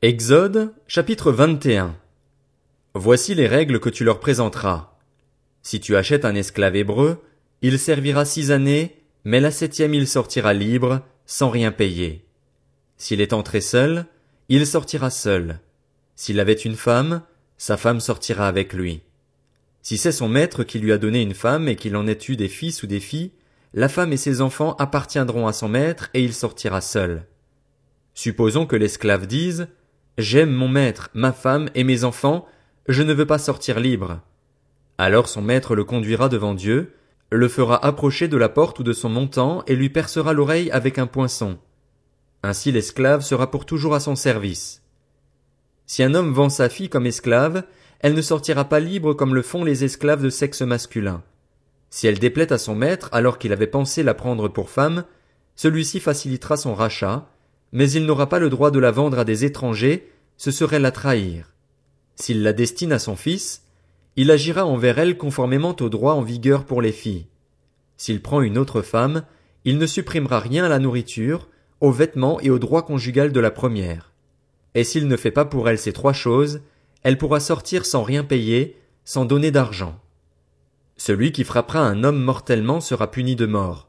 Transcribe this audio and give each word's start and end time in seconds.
Exode, 0.00 0.72
chapitre 0.86 1.32
21. 1.32 1.96
Voici 2.94 3.34
les 3.34 3.48
règles 3.48 3.80
que 3.80 3.90
tu 3.90 4.04
leur 4.04 4.20
présenteras. 4.20 4.96
Si 5.62 5.80
tu 5.80 5.96
achètes 5.96 6.24
un 6.24 6.36
esclave 6.36 6.76
hébreu, 6.76 7.20
il 7.62 7.80
servira 7.80 8.24
six 8.24 8.52
années, 8.52 9.02
mais 9.24 9.40
la 9.40 9.50
septième 9.50 9.94
il 9.94 10.06
sortira 10.06 10.54
libre, 10.54 11.00
sans 11.26 11.50
rien 11.50 11.72
payer. 11.72 12.24
S'il 12.96 13.20
est 13.20 13.32
entré 13.32 13.60
seul, 13.60 14.06
il 14.48 14.68
sortira 14.68 15.10
seul. 15.10 15.58
S'il 16.14 16.38
avait 16.38 16.52
une 16.52 16.76
femme, 16.76 17.22
sa 17.56 17.76
femme 17.76 17.98
sortira 17.98 18.46
avec 18.46 18.74
lui. 18.74 19.02
Si 19.82 19.98
c'est 19.98 20.12
son 20.12 20.28
maître 20.28 20.62
qui 20.62 20.78
lui 20.78 20.92
a 20.92 20.98
donné 20.98 21.22
une 21.22 21.34
femme 21.34 21.66
et 21.66 21.74
qu'il 21.74 21.96
en 21.96 22.06
ait 22.06 22.20
eu 22.28 22.36
des 22.36 22.46
fils 22.46 22.84
ou 22.84 22.86
des 22.86 23.00
filles, 23.00 23.32
la 23.74 23.88
femme 23.88 24.12
et 24.12 24.16
ses 24.16 24.42
enfants 24.42 24.76
appartiendront 24.76 25.48
à 25.48 25.52
son 25.52 25.68
maître 25.68 26.08
et 26.14 26.22
il 26.22 26.34
sortira 26.34 26.80
seul. 26.80 27.26
Supposons 28.14 28.64
que 28.64 28.76
l'esclave 28.76 29.26
dise 29.26 29.66
J'aime 30.18 30.50
mon 30.50 30.66
maître, 30.66 31.10
ma 31.14 31.32
femme 31.32 31.70
et 31.76 31.84
mes 31.84 32.02
enfants, 32.02 32.44
je 32.88 33.04
ne 33.04 33.14
veux 33.14 33.24
pas 33.24 33.38
sortir 33.38 33.78
libre. 33.78 34.20
Alors 34.98 35.28
son 35.28 35.42
maître 35.42 35.76
le 35.76 35.84
conduira 35.84 36.28
devant 36.28 36.54
Dieu, 36.54 36.92
le 37.30 37.46
fera 37.46 37.84
approcher 37.86 38.26
de 38.26 38.36
la 38.36 38.48
porte 38.48 38.80
ou 38.80 38.82
de 38.82 38.92
son 38.92 39.08
montant 39.08 39.62
et 39.68 39.76
lui 39.76 39.90
percera 39.90 40.32
l'oreille 40.32 40.72
avec 40.72 40.98
un 40.98 41.06
poinçon. 41.06 41.56
Ainsi 42.42 42.72
l'esclave 42.72 43.20
sera 43.20 43.52
pour 43.52 43.64
toujours 43.64 43.94
à 43.94 44.00
son 44.00 44.16
service. 44.16 44.82
Si 45.86 46.02
un 46.02 46.14
homme 46.14 46.32
vend 46.32 46.48
sa 46.48 46.68
fille 46.68 46.88
comme 46.88 47.06
esclave, 47.06 47.62
elle 48.00 48.14
ne 48.14 48.22
sortira 48.22 48.64
pas 48.64 48.80
libre 48.80 49.14
comme 49.14 49.36
le 49.36 49.42
font 49.42 49.62
les 49.62 49.84
esclaves 49.84 50.22
de 50.22 50.30
sexe 50.30 50.62
masculin. 50.62 51.22
Si 51.90 52.08
elle 52.08 52.18
déplaît 52.18 52.52
à 52.52 52.58
son 52.58 52.74
maître 52.74 53.08
alors 53.12 53.38
qu'il 53.38 53.52
avait 53.52 53.68
pensé 53.68 54.02
la 54.02 54.14
prendre 54.14 54.48
pour 54.48 54.68
femme, 54.68 55.04
celui-ci 55.54 56.00
facilitera 56.00 56.56
son 56.56 56.74
rachat, 56.74 57.28
mais 57.72 57.90
il 57.90 58.06
n'aura 58.06 58.28
pas 58.28 58.38
le 58.38 58.50
droit 58.50 58.70
de 58.70 58.78
la 58.78 58.90
vendre 58.90 59.18
à 59.18 59.24
des 59.24 59.44
étrangers, 59.44 60.10
ce 60.38 60.50
serait 60.50 60.78
la 60.78 60.92
trahir. 60.92 61.52
S'il 62.16 62.42
la 62.42 62.52
destine 62.52 62.92
à 62.92 62.98
son 62.98 63.16
fils, 63.16 63.64
il 64.16 64.30
agira 64.30 64.64
envers 64.64 64.98
elle 64.98 65.18
conformément 65.18 65.76
au 65.80 65.88
droit 65.88 66.14
en 66.14 66.22
vigueur 66.22 66.64
pour 66.64 66.80
les 66.80 66.92
filles. 66.92 67.26
S'il 67.96 68.22
prend 68.22 68.40
une 68.40 68.56
autre 68.56 68.80
femme, 68.80 69.24
il 69.64 69.78
ne 69.78 69.86
supprimera 69.86 70.40
rien 70.40 70.64
à 70.64 70.68
la 70.68 70.78
nourriture, 70.78 71.48
aux 71.80 71.92
vêtements 71.92 72.40
et 72.40 72.50
au 72.50 72.58
droit 72.58 72.82
conjugal 72.82 73.32
de 73.32 73.40
la 73.40 73.50
première. 73.50 74.12
Et 74.74 74.84
s'il 74.84 75.08
ne 75.08 75.16
fait 75.16 75.30
pas 75.30 75.44
pour 75.44 75.68
elle 75.68 75.78
ces 75.78 75.92
trois 75.92 76.12
choses, 76.12 76.60
elle 77.02 77.18
pourra 77.18 77.40
sortir 77.40 77.84
sans 77.84 78.02
rien 78.02 78.24
payer, 78.24 78.76
sans 79.04 79.24
donner 79.24 79.50
d'argent. 79.50 80.00
Celui 80.96 81.32
qui 81.32 81.44
frappera 81.44 81.80
un 81.80 82.04
homme 82.04 82.22
mortellement 82.22 82.80
sera 82.80 83.10
puni 83.10 83.36
de 83.36 83.46
mort. 83.46 83.88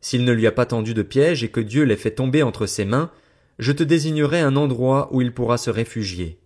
S'il 0.00 0.24
ne 0.24 0.32
lui 0.32 0.46
a 0.46 0.52
pas 0.52 0.66
tendu 0.66 0.94
de 0.94 1.02
piège 1.02 1.44
et 1.44 1.50
que 1.50 1.60
Dieu 1.60 1.84
l'ait 1.84 1.96
fait 1.96 2.10
tomber 2.12 2.42
entre 2.42 2.66
ses 2.66 2.84
mains, 2.84 3.10
je 3.60 3.72
te 3.72 3.82
désignerai 3.82 4.40
un 4.40 4.56
endroit 4.56 5.08
où 5.12 5.20
il 5.20 5.32
pourra 5.32 5.58
se 5.58 5.68
réfugier. 5.68 6.38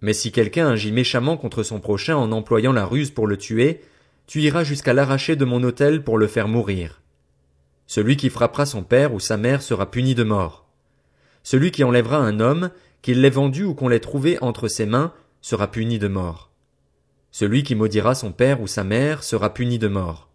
Mais 0.00 0.12
si 0.12 0.32
quelqu'un 0.32 0.68
agit 0.68 0.90
méchamment 0.90 1.36
contre 1.36 1.62
son 1.62 1.78
prochain 1.78 2.16
en 2.16 2.32
employant 2.32 2.72
la 2.72 2.84
ruse 2.84 3.12
pour 3.12 3.28
le 3.28 3.36
tuer, 3.36 3.80
tu 4.26 4.40
iras 4.40 4.64
jusqu'à 4.64 4.92
l'arracher 4.92 5.36
de 5.36 5.44
mon 5.44 5.62
autel 5.62 6.02
pour 6.02 6.18
le 6.18 6.26
faire 6.26 6.48
mourir. 6.48 7.00
Celui 7.86 8.16
qui 8.16 8.28
frappera 8.28 8.66
son 8.66 8.82
père 8.82 9.14
ou 9.14 9.20
sa 9.20 9.36
mère 9.36 9.62
sera 9.62 9.88
puni 9.88 10.16
de 10.16 10.24
mort. 10.24 10.66
Celui 11.44 11.70
qui 11.70 11.84
enlèvera 11.84 12.16
un 12.16 12.40
homme, 12.40 12.70
qu'il 13.02 13.20
l'ait 13.20 13.30
vendu 13.30 13.62
ou 13.62 13.74
qu'on 13.74 13.88
l'ait 13.88 14.00
trouvé 14.00 14.38
entre 14.42 14.66
ses 14.66 14.86
mains, 14.86 15.12
sera 15.42 15.70
puni 15.70 16.00
de 16.00 16.08
mort. 16.08 16.50
Celui 17.30 17.62
qui 17.62 17.76
maudira 17.76 18.16
son 18.16 18.32
père 18.32 18.60
ou 18.60 18.66
sa 18.66 18.82
mère 18.82 19.22
sera 19.22 19.54
puni 19.54 19.78
de 19.78 19.88
mort. 19.88 20.28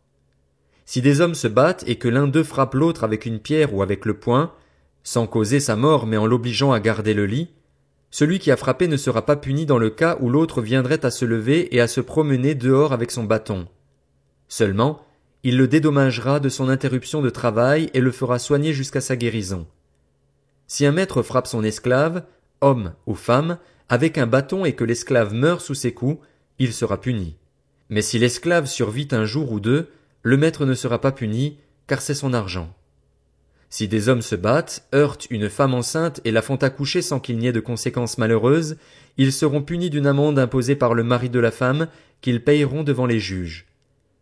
Si 0.85 1.01
des 1.01 1.19
hommes 1.19 1.35
se 1.35 1.49
battent 1.49 1.83
et 1.85 1.97
que 1.97 2.07
l'un 2.07 2.27
d'eux 2.27 2.45
frappe 2.45 2.75
l'autre 2.75 3.03
avec 3.03 3.25
une 3.25 3.39
pierre 3.39 3.73
ou 3.73 3.81
avec 3.81 4.05
le 4.05 4.13
poing, 4.13 4.53
sans 5.07 5.25
causer 5.25 5.61
sa 5.61 5.77
mort 5.77 6.05
mais 6.05 6.17
en 6.17 6.25
l'obligeant 6.25 6.73
à 6.73 6.81
garder 6.81 7.13
le 7.13 7.25
lit, 7.25 7.47
celui 8.11 8.39
qui 8.39 8.51
a 8.51 8.57
frappé 8.57 8.89
ne 8.89 8.97
sera 8.97 9.25
pas 9.25 9.37
puni 9.37 9.65
dans 9.65 9.77
le 9.77 9.89
cas 9.89 10.17
où 10.19 10.29
l'autre 10.29 10.61
viendrait 10.61 11.05
à 11.05 11.11
se 11.11 11.23
lever 11.23 11.73
et 11.73 11.79
à 11.79 11.87
se 11.87 12.01
promener 12.01 12.55
dehors 12.55 12.91
avec 12.91 13.11
son 13.11 13.23
bâton. 13.23 13.69
Seulement, 14.49 14.99
il 15.43 15.55
le 15.55 15.69
dédommagera 15.69 16.41
de 16.41 16.49
son 16.49 16.67
interruption 16.67 17.21
de 17.21 17.29
travail 17.29 17.89
et 17.93 18.01
le 18.01 18.11
fera 18.11 18.37
soigner 18.37 18.73
jusqu'à 18.73 18.99
sa 18.99 19.15
guérison. 19.15 19.65
Si 20.67 20.85
un 20.85 20.91
maître 20.91 21.21
frappe 21.21 21.47
son 21.47 21.63
esclave, 21.63 22.25
homme 22.59 22.91
ou 23.05 23.15
femme, 23.15 23.59
avec 23.87 24.17
un 24.17 24.27
bâton 24.27 24.65
et 24.65 24.73
que 24.73 24.83
l'esclave 24.83 25.33
meurt 25.33 25.61
sous 25.61 25.73
ses 25.73 25.93
coups, 25.93 26.21
il 26.59 26.73
sera 26.73 26.99
puni. 26.99 27.37
Mais 27.87 28.01
si 28.01 28.19
l'esclave 28.19 28.65
survit 28.65 29.07
un 29.11 29.23
jour 29.23 29.53
ou 29.53 29.61
deux, 29.61 29.87
le 30.21 30.35
maître 30.35 30.65
ne 30.65 30.73
sera 30.73 30.99
pas 30.99 31.13
puni, 31.13 31.59
car 31.87 32.01
c'est 32.01 32.13
son 32.13 32.33
argent. 32.33 32.73
Si 33.69 33.87
des 33.87 34.07
hommes 34.07 34.21
se 34.21 34.35
battent, 34.35 34.87
heurtent 34.93 35.27
une 35.29 35.49
femme 35.49 35.73
enceinte 35.73 36.21
et 36.23 36.31
la 36.31 36.41
font 36.41 36.55
accoucher 36.55 37.01
sans 37.01 37.19
qu'il 37.19 37.37
n'y 37.37 37.47
ait 37.47 37.53
de 37.53 37.59
conséquences 37.59 38.17
malheureuses, 38.17 38.77
ils 39.17 39.33
seront 39.33 39.61
punis 39.61 39.89
d'une 39.89 40.07
amende 40.07 40.39
imposée 40.39 40.75
par 40.75 40.93
le 40.93 41.03
mari 41.03 41.29
de 41.29 41.39
la 41.39 41.51
femme, 41.51 41.87
qu'ils 42.21 42.43
payeront 42.43 42.83
devant 42.83 43.05
les 43.05 43.19
juges. 43.19 43.65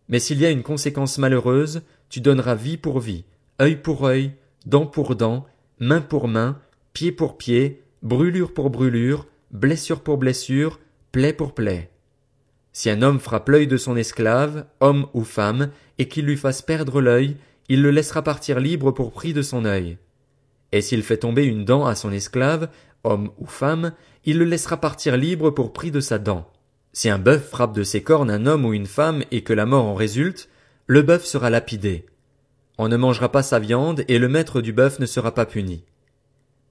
Mais 0.09 0.19
s'il 0.19 0.39
y 0.39 0.45
a 0.45 0.51
une 0.51 0.63
conséquence 0.63 1.17
malheureuse, 1.17 1.81
tu 2.09 2.21
donneras 2.21 2.55
vie 2.55 2.77
pour 2.77 2.99
vie, 2.99 3.23
œil 3.61 3.75
pour 3.75 4.05
œil, 4.05 4.31
dent 4.65 4.85
pour 4.85 5.15
dent, 5.15 5.45
main 5.79 6.01
pour 6.01 6.27
main, 6.27 6.59
pied 6.93 7.11
pour 7.11 7.37
pied, 7.37 7.83
brûlure 8.01 8.53
pour 8.53 8.69
brûlure, 8.69 9.27
blessure 9.51 10.01
pour 10.01 10.17
blessure, 10.17 10.79
plaie 11.11 11.33
pour 11.33 11.53
plaie. 11.53 11.89
Si 12.71 12.89
un 12.89 13.01
homme 13.01 13.19
frappe 13.19 13.49
l'œil 13.49 13.67
de 13.67 13.77
son 13.77 13.95
esclave, 13.95 14.65
homme 14.79 15.07
ou 15.13 15.23
femme, 15.23 15.69
et 15.97 16.07
qu'il 16.07 16.25
lui 16.25 16.35
fasse 16.35 16.61
perdre 16.61 16.99
l'œil, 16.99 17.37
il 17.69 17.81
le 17.81 17.91
laissera 17.91 18.21
partir 18.21 18.59
libre 18.59 18.91
pour 18.91 19.11
prix 19.11 19.33
de 19.33 19.41
son 19.41 19.65
œil. 19.65 19.97
Et 20.71 20.81
s'il 20.81 21.03
fait 21.03 21.17
tomber 21.17 21.45
une 21.45 21.65
dent 21.65 21.85
à 21.85 21.95
son 21.95 22.11
esclave, 22.11 22.69
homme 23.03 23.31
ou 23.37 23.45
femme, 23.45 23.93
il 24.25 24.37
le 24.37 24.45
laissera 24.45 24.77
partir 24.77 25.17
libre 25.17 25.49
pour 25.51 25.73
prix 25.73 25.91
de 25.91 25.99
sa 25.99 26.17
dent. 26.17 26.51
Si 26.93 27.09
un 27.09 27.19
bœuf 27.19 27.49
frappe 27.49 27.73
de 27.73 27.83
ses 27.83 28.03
cornes 28.03 28.31
un 28.31 28.45
homme 28.45 28.65
ou 28.65 28.73
une 28.73 28.85
femme 28.85 29.23
et 29.31 29.41
que 29.41 29.53
la 29.53 29.65
mort 29.65 29.85
en 29.85 29.95
résulte, 29.95 30.49
le 30.87 31.01
bœuf 31.01 31.25
sera 31.25 31.49
lapidé. 31.49 32.05
On 32.77 32.87
ne 32.87 32.97
mangera 32.97 33.31
pas 33.31 33.43
sa 33.43 33.59
viande 33.59 34.03
et 34.07 34.19
le 34.19 34.27
maître 34.27 34.61
du 34.61 34.73
bœuf 34.73 34.99
ne 34.99 35.05
sera 35.05 35.33
pas 35.33 35.45
puni. 35.45 35.83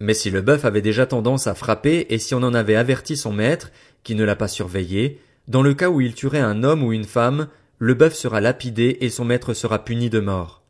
Mais 0.01 0.15
si 0.15 0.31
le 0.31 0.43
bœuf 0.43 0.65
avait 0.65 0.83
déjà 0.83 1.07
tendance 1.07 1.47
à 1.47 1.55
frapper 1.55 2.07
et 2.11 2.19
si 2.19 2.35
on 2.35 2.43
en 2.43 2.55
avait 2.55 2.77
averti 2.77 3.17
son 3.17 3.33
maître, 3.33 3.71
qui 4.03 4.15
ne 4.15 4.25
l'a 4.25 4.37
pas 4.37 4.49
surveillé, 4.49 5.21
dans 5.49 5.63
le 5.63 5.75
cas 5.75 5.89
où 5.89 6.01
il 6.01 6.15
tuerait 6.15 6.41
un 6.41 6.63
homme 6.63 6.83
ou 6.83 6.93
une 6.93 7.05
femme, 7.05 7.49
le 7.79 7.95
bœuf 7.95 8.15
sera 8.15 8.41
lapidé 8.41 8.99
et 9.01 9.11
son 9.11 9.25
maître 9.25 9.55
sera 9.55 9.85
puni 9.85 10.11
de 10.11 10.21
mort. 10.21 10.64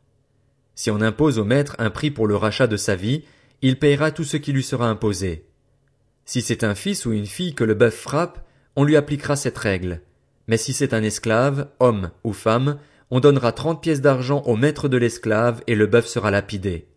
Si 0.75 0.91
on 0.91 1.01
impose 1.01 1.39
au 1.39 1.45
maître 1.45 1.75
un 1.79 1.89
prix 1.89 2.11
pour 2.11 2.27
le 2.27 2.35
rachat 2.35 2.67
de 2.67 2.77
sa 2.77 2.95
vie, 2.95 3.23
il 3.61 3.79
payera 3.79 4.11
tout 4.11 4.25
ce 4.25 4.37
qui 4.37 4.51
lui 4.51 4.63
sera 4.63 4.89
imposé. 4.89 5.45
Si 6.25 6.41
c'est 6.41 6.63
un 6.63 6.75
fils 6.75 7.05
ou 7.05 7.13
une 7.13 7.25
fille 7.25 7.55
que 7.55 7.63
le 7.63 7.73
bœuf 7.73 7.95
frappe, 7.95 8.45
on 8.75 8.83
lui 8.83 8.95
appliquera 8.95 9.35
cette 9.35 9.57
règle. 9.57 10.01
Mais 10.47 10.57
si 10.57 10.73
c'est 10.73 10.93
un 10.93 11.03
esclave, 11.03 11.69
homme 11.79 12.11
ou 12.23 12.33
femme, 12.33 12.77
on 13.09 13.19
donnera 13.19 13.51
trente 13.51 13.81
pièces 13.81 14.01
d'argent 14.01 14.41
au 14.45 14.55
maître 14.55 14.89
de 14.89 14.97
l'esclave 14.97 15.61
et 15.67 15.75
le 15.75 15.87
bœuf 15.87 16.07
sera 16.07 16.31
lapidé. 16.31 16.87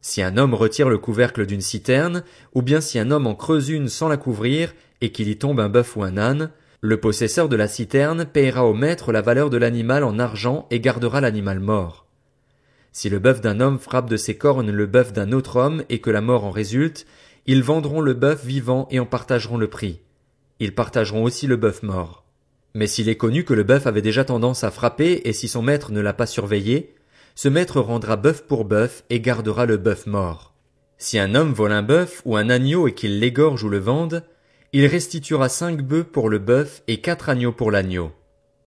Si 0.00 0.22
un 0.22 0.36
homme 0.36 0.54
retire 0.54 0.88
le 0.88 0.98
couvercle 0.98 1.46
d'une 1.46 1.60
citerne, 1.60 2.24
ou 2.54 2.62
bien 2.62 2.80
si 2.80 2.98
un 2.98 3.10
homme 3.10 3.26
en 3.26 3.34
creuse 3.34 3.68
une 3.68 3.88
sans 3.88 4.08
la 4.08 4.16
couvrir, 4.16 4.74
et 5.00 5.12
qu'il 5.12 5.28
y 5.28 5.36
tombe 5.36 5.60
un 5.60 5.68
bœuf 5.68 5.96
ou 5.96 6.02
un 6.02 6.16
âne, 6.16 6.50
le 6.80 6.98
possesseur 6.98 7.48
de 7.48 7.54
la 7.54 7.68
citerne 7.68 8.24
payera 8.24 8.64
au 8.64 8.74
maître 8.74 9.12
la 9.12 9.22
valeur 9.22 9.50
de 9.50 9.56
l'animal 9.56 10.02
en 10.02 10.18
argent 10.18 10.66
et 10.70 10.80
gardera 10.80 11.20
l'animal 11.20 11.60
mort. 11.60 12.06
Si 12.92 13.08
le 13.08 13.18
bœuf 13.18 13.40
d'un 13.40 13.60
homme 13.60 13.78
frappe 13.78 14.08
de 14.08 14.18
ses 14.18 14.36
cornes 14.36 14.70
le 14.70 14.86
bœuf 14.86 15.12
d'un 15.12 15.32
autre 15.32 15.56
homme 15.56 15.82
et 15.88 16.00
que 16.00 16.10
la 16.10 16.20
mort 16.20 16.44
en 16.44 16.50
résulte, 16.50 17.06
ils 17.46 17.62
vendront 17.62 18.00
le 18.00 18.12
bœuf 18.12 18.44
vivant 18.44 18.86
et 18.90 19.00
en 19.00 19.06
partageront 19.06 19.56
le 19.56 19.68
prix. 19.68 20.00
Ils 20.60 20.74
partageront 20.74 21.24
aussi 21.24 21.46
le 21.46 21.56
bœuf 21.56 21.82
mort. 21.82 22.24
Mais 22.74 22.86
s'il 22.86 23.08
est 23.08 23.16
connu 23.16 23.44
que 23.44 23.54
le 23.54 23.64
bœuf 23.64 23.86
avait 23.86 24.02
déjà 24.02 24.24
tendance 24.24 24.62
à 24.62 24.70
frapper 24.70 25.22
et 25.24 25.32
si 25.32 25.48
son 25.48 25.62
maître 25.62 25.90
ne 25.90 26.00
l'a 26.00 26.12
pas 26.12 26.26
surveillé, 26.26 26.94
ce 27.34 27.48
maître 27.48 27.80
rendra 27.80 28.16
bœuf 28.16 28.46
pour 28.46 28.64
bœuf 28.66 29.04
et 29.10 29.20
gardera 29.20 29.66
le 29.66 29.78
bœuf 29.78 30.06
mort. 30.06 30.54
Si 30.98 31.18
un 31.18 31.34
homme 31.34 31.52
vole 31.52 31.72
un 31.72 31.82
bœuf 31.82 32.22
ou 32.26 32.36
un 32.36 32.48
agneau 32.50 32.86
et 32.86 32.94
qu'il 32.94 33.18
l'égorge 33.18 33.64
ou 33.64 33.68
le 33.68 33.78
vende, 33.78 34.22
il 34.72 34.86
restituera 34.86 35.48
cinq 35.48 35.82
bœufs 35.82 36.04
pour 36.04 36.28
le 36.28 36.38
bœuf 36.38 36.82
et 36.88 37.00
quatre 37.00 37.28
agneaux 37.28 37.52
pour 37.52 37.70
l'agneau. 37.70 38.12